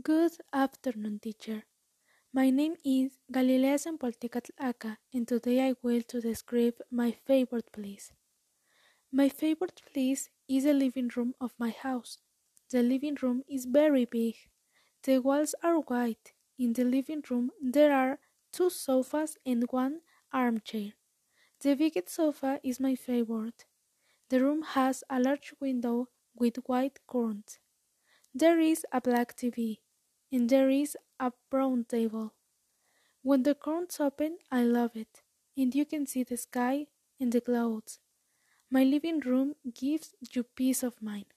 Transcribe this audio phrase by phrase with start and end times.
[0.00, 1.64] Good afternoon, teacher.
[2.32, 8.12] My name is Galilea Sempolticatl Aka, and today I will to describe my favorite place.
[9.10, 12.18] My favorite place is the living room of my house.
[12.70, 14.36] The living room is very big.
[15.04, 16.34] The walls are white.
[16.58, 18.18] In the living room there are
[18.52, 20.02] two sofas and one
[20.32, 20.92] armchair.
[21.60, 23.66] The biggest sofa is my favorite.
[24.30, 27.58] The room has a large window with white curtains.
[28.34, 29.80] There is a black TV,
[30.30, 32.34] and there is a brown table.
[33.22, 35.22] When the curtains open, I love it,
[35.56, 36.88] and you can see the sky
[37.20, 38.00] and the clouds.
[38.70, 41.33] My living room gives you peace of mind.